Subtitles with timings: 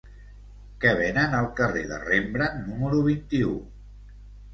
[0.85, 3.53] Què venen al carrer de Rembrandt número vint-i-u?